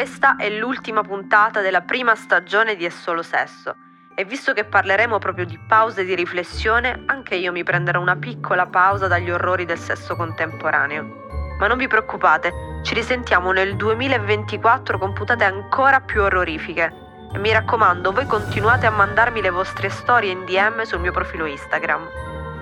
[0.00, 3.76] Questa è l'ultima puntata della prima stagione di È solo sesso
[4.14, 8.64] e visto che parleremo proprio di pause di riflessione, anche io mi prenderò una piccola
[8.64, 11.04] pausa dagli orrori del sesso contemporaneo.
[11.58, 12.50] Ma non vi preoccupate,
[12.82, 16.90] ci risentiamo nel 2024 con puntate ancora più orrorifiche.
[17.34, 21.44] E mi raccomando, voi continuate a mandarmi le vostre storie in DM sul mio profilo
[21.44, 22.08] Instagram.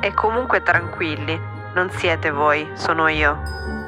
[0.01, 1.41] E comunque tranquilli,
[1.73, 3.88] non siete voi, sono io.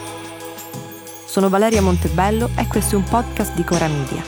[1.31, 4.21] Sono Valeria Montebello e questo è un podcast di Cora Media.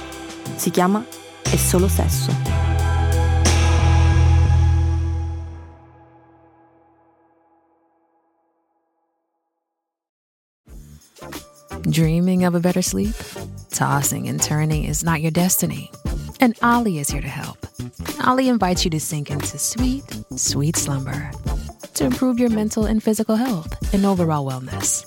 [0.55, 1.05] Si chiama
[1.41, 2.31] È solo sesso.
[11.81, 13.13] Dreaming of a better sleep?
[13.69, 15.89] Tossing and turning is not your destiny.
[16.39, 17.67] And Ollie is here to help.
[18.25, 20.05] Ollie invites you to sink into sweet,
[20.37, 21.31] sweet slumber
[21.95, 25.03] to improve your mental and physical health and overall wellness.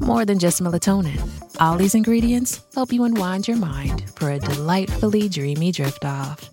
[0.00, 1.20] More than just melatonin,
[1.60, 6.50] Ollie's ingredients help you unwind your mind for a delightfully dreamy drift off.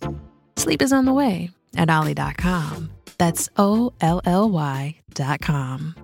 [0.58, 2.90] Sleep is on the way at Ollie.com.
[3.18, 5.96] That's O L L Y.com.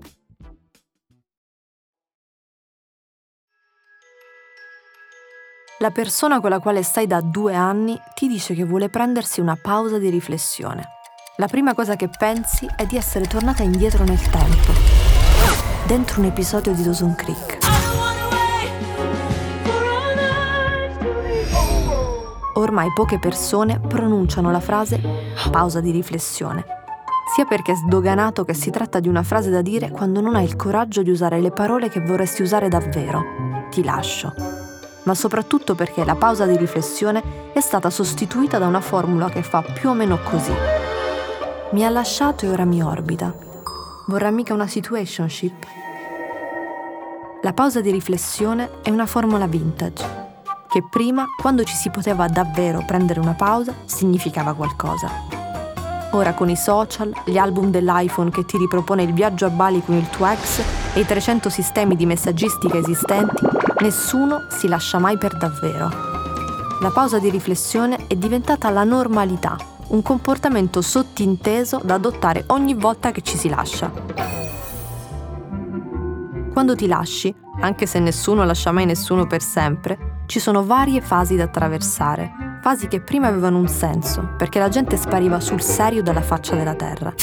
[5.79, 9.55] La persona con la quale stai da due anni ti dice che vuole prendersi una
[9.55, 10.83] pausa di riflessione.
[11.35, 14.71] La prima cosa che pensi è di essere tornata indietro nel tempo,
[15.85, 17.57] dentro un episodio di Dawson Creek.
[22.55, 25.01] Ormai poche persone pronunciano la frase
[25.51, 26.65] pausa di riflessione,
[27.35, 30.43] sia perché è sdoganato che si tratta di una frase da dire quando non hai
[30.43, 33.23] il coraggio di usare le parole che vorresti usare davvero.
[33.69, 34.57] Ti lascio
[35.07, 39.61] ma soprattutto perché la pausa di riflessione è stata sostituita da una formula che fa
[39.61, 40.51] più o meno così.
[41.71, 43.46] Mi ha lasciato e ora mi orbita.
[44.07, 45.65] Vorrà mica una situationship?
[47.41, 50.03] La pausa di riflessione è una formula vintage,
[50.69, 55.09] che prima, quando ci si poteva davvero prendere una pausa, significava qualcosa.
[56.11, 59.95] Ora con i social, gli album dell'iPhone che ti ripropone il viaggio a Bali con
[59.95, 60.61] il tuo ex
[60.93, 63.45] e i 300 sistemi di messaggistica esistenti,
[63.79, 65.89] Nessuno si lascia mai per davvero.
[66.81, 69.55] La pausa di riflessione è diventata la normalità,
[69.89, 73.91] un comportamento sottinteso da adottare ogni volta che ci si lascia.
[76.51, 81.35] Quando ti lasci, anche se nessuno lascia mai nessuno per sempre, ci sono varie fasi
[81.35, 86.21] da attraversare, fasi che prima avevano un senso, perché la gente spariva sul serio dalla
[86.21, 87.13] faccia della terra,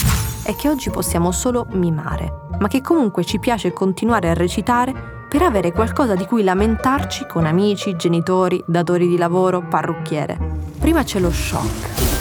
[0.44, 5.42] e che oggi possiamo solo mimare, ma che comunque ci piace continuare a recitare per
[5.42, 10.38] avere qualcosa di cui lamentarci con amici, genitori, datori di lavoro, parrucchiere.
[10.78, 12.13] Prima c'è lo shock,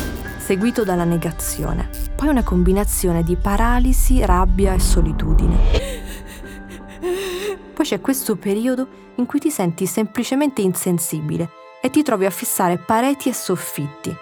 [0.44, 1.88] seguito dalla negazione,
[2.18, 5.58] poi una combinazione di paralisi, rabbia e solitudine.
[7.74, 11.50] Poi c'è questo periodo in cui ti senti semplicemente insensibile
[11.82, 14.14] e ti trovi a fissare pareti e soffitti,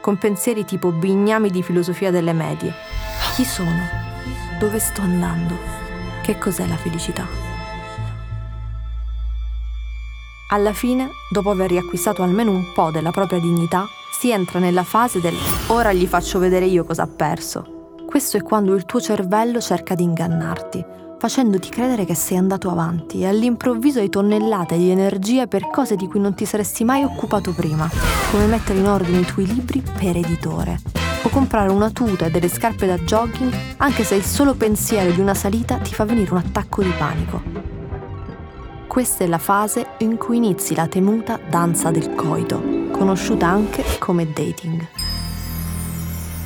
[0.00, 2.74] con pensieri tipo bignami di filosofia delle medie.
[3.36, 3.82] Chi sono?
[4.58, 5.56] Dove sto andando?
[6.22, 7.24] Che cos'è la felicità?
[10.50, 15.20] Alla fine, dopo aver riacquistato almeno un po' della propria dignità, si entra nella fase
[15.20, 15.34] del
[15.68, 17.94] ora gli faccio vedere io cosa ha perso.
[18.06, 20.84] Questo è quando il tuo cervello cerca di ingannarti,
[21.18, 26.06] facendoti credere che sei andato avanti e all'improvviso hai tonnellate di energia per cose di
[26.06, 27.88] cui non ti saresti mai occupato prima,
[28.30, 30.80] come mettere in ordine i tuoi libri per editore
[31.22, 35.20] o comprare una tuta e delle scarpe da jogging anche se il solo pensiero di
[35.20, 37.42] una salita ti fa venire un attacco di panico.
[38.86, 44.26] Questa è la fase in cui inizi la temuta danza del coito, conosciuta anche come
[44.32, 44.86] dating.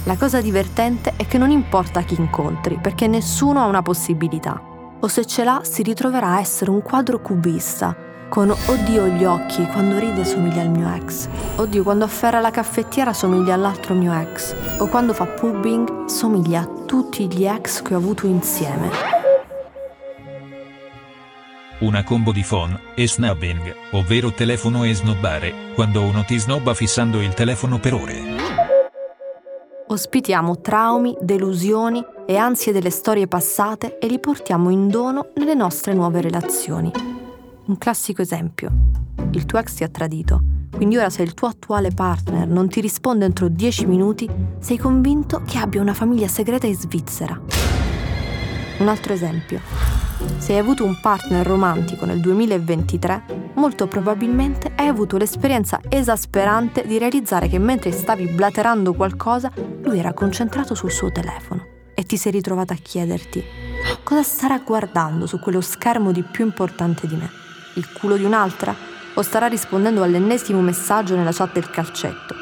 [0.05, 4.61] La cosa divertente è che non importa chi incontri, perché nessuno ha una possibilità.
[5.01, 7.97] O se ce l'ha, si ritroverà a essere un quadro cubista,
[8.29, 11.29] con oddio gli occhi, quando ride somiglia al mio ex.
[11.57, 14.55] Oddio, quando afferra la caffettiera somiglia all'altro mio ex.
[14.79, 19.22] O quando fa pubbing somiglia a tutti gli ex che ho avuto insieme.
[21.83, 27.21] Una combo di phone e snubbing, ovvero telefono e snobbare, quando uno ti snobba fissando
[27.21, 28.21] il telefono per ore.
[29.89, 35.93] Ospitiamo traumi, delusioni e ansie delle storie passate e li portiamo in dono nelle nostre
[35.93, 36.93] nuove relazioni.
[37.65, 38.71] Un classico esempio.
[39.33, 40.41] Il tuo ex ti ha tradito,
[40.71, 44.31] quindi ora se il tuo attuale partner non ti risponde entro 10 minuti,
[44.61, 47.62] sei convinto che abbia una famiglia segreta in Svizzera.
[48.83, 49.61] Un altro esempio.
[50.39, 56.99] Se hai avuto un partner romantico nel 2023, molto probabilmente hai avuto l'esperienza esasperante di
[56.99, 59.53] realizzare che mentre stavi blaterando qualcosa,
[59.83, 61.65] lui era concentrato sul suo telefono
[61.95, 63.45] e ti sei ritrovata a chiederti
[64.03, 67.31] cosa starà guardando su quello schermo di più importante di me?
[67.75, 68.75] Il culo di un'altra?
[69.15, 72.35] O starà rispondendo all'ennesimo messaggio nella chat del calcetto?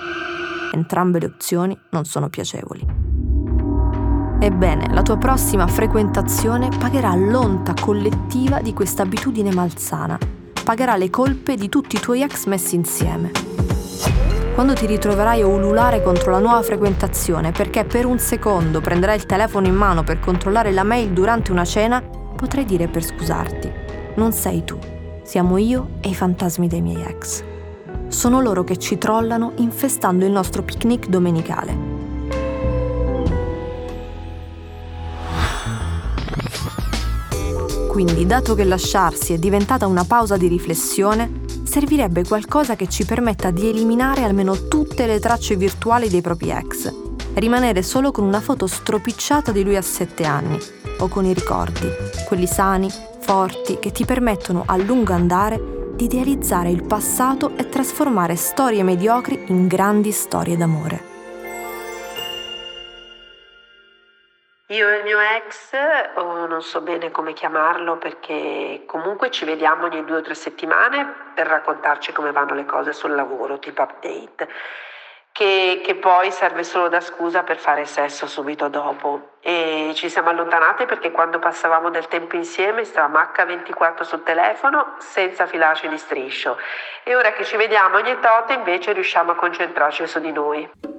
[0.73, 3.00] Entrambe le opzioni non sono piacevoli.
[4.43, 10.19] Ebbene, la tua prossima frequentazione pagherà l'onta collettiva di questa abitudine malsana,
[10.65, 13.33] pagherà le colpe di tutti i tuoi ex messi insieme.
[14.55, 19.27] Quando ti ritroverai a ululare contro la nuova frequentazione perché per un secondo prenderai il
[19.27, 23.71] telefono in mano per controllare la mail durante una cena, potrai dire per scusarti,
[24.15, 24.79] non sei tu,
[25.23, 27.45] siamo io e i fantasmi dei miei ex.
[28.09, 32.00] Sono loro che ci trollano infestando il nostro picnic domenicale
[38.03, 43.51] Quindi, dato che lasciarsi è diventata una pausa di riflessione, servirebbe qualcosa che ci permetta
[43.51, 46.91] di eliminare almeno tutte le tracce virtuali dei propri ex,
[47.35, 50.59] rimanere solo con una foto stropicciata di lui a sette anni,
[51.01, 51.89] o con i ricordi,
[52.27, 58.35] quelli sani, forti, che ti permettono a lungo andare di idealizzare il passato e trasformare
[58.35, 61.10] storie mediocri in grandi storie d'amore.
[64.71, 65.73] Io e il mio ex,
[66.15, 71.13] o non so bene come chiamarlo perché comunque ci vediamo ogni due o tre settimane
[71.35, 74.49] per raccontarci come vanno le cose sul lavoro, tipo update,
[75.33, 79.39] che, che poi serve solo da scusa per fare sesso subito dopo.
[79.41, 85.47] E ci siamo allontanate perché quando passavamo del tempo insieme stavamo H24 sul telefono senza
[85.47, 86.57] filarci di striscio.
[87.03, 90.90] E ora che ci vediamo ogni tot invece riusciamo a concentrarci su di noi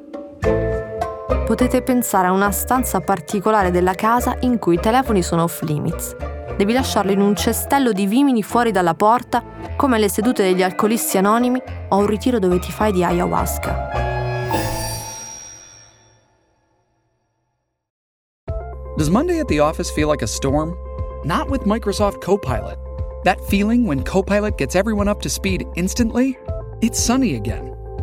[1.51, 6.15] potete pensare a una stanza particolare della casa in cui i telefoni sono off limits.
[6.56, 9.44] Devi lasciarlo in un cestello di vimini fuori dalla porta,
[9.75, 13.89] come le sedute degli alcolisti anonimi o un ritiro dove ti fai di ayahuasca.
[18.95, 20.74] Does Monday at the office feel like a storm?
[21.25, 22.77] Not with Microsoft Copilot.
[23.25, 26.38] That feeling when Copilot gets everyone up to speed instantly?
[26.80, 27.70] It's sunny again.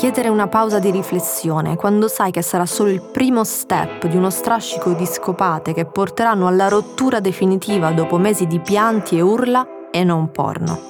[0.00, 4.30] Chiedere una pausa di riflessione quando sai che sarà solo il primo step di uno
[4.30, 10.02] strascico di scopate che porteranno alla rottura definitiva dopo mesi di pianti e urla è
[10.02, 10.80] non porno.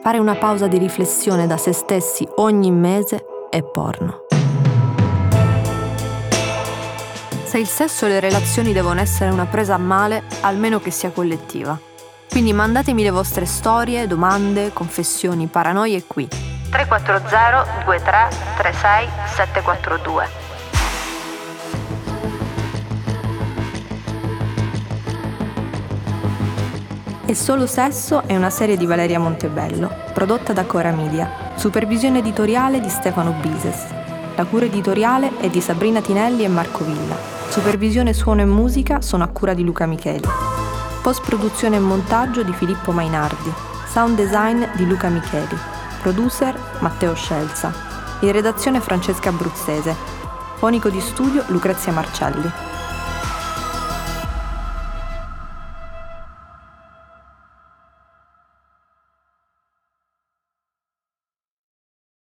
[0.00, 4.24] Fare una pausa di riflessione da se stessi ogni mese è porno.
[7.44, 11.10] Se il sesso e le relazioni devono essere una presa a male, almeno che sia
[11.10, 11.78] collettiva.
[12.30, 20.28] Quindi mandatemi le vostre storie, domande, confessioni, paranoie qui 340 23 36 742.
[27.26, 32.80] E Solo Sesso è una serie di Valeria Montebello, prodotta da Cora Media, supervisione editoriale
[32.80, 33.86] di Stefano Bises.
[34.34, 37.14] La cura editoriale è di Sabrina Tinelli e Marco Villa.
[37.50, 40.28] Supervisione suono e musica sono a cura di Luca Micheli.
[41.02, 43.52] Post produzione e montaggio di Filippo Mainardi.
[43.86, 45.74] Sound design di Luca Micheli.
[46.04, 47.72] Producer Matteo Scelza.
[48.20, 49.96] In redazione Francesca Abruzzese.
[50.56, 52.73] Fonico di studio Lucrezia Marcelli.